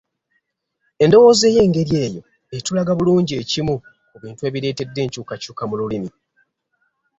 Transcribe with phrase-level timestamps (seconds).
[1.03, 2.21] Endowooza ey’engeri eyo
[2.57, 3.75] etulaga bulungi ekimu
[4.09, 6.09] ku bintu ebireetedde enkyukakyuka mu lulimi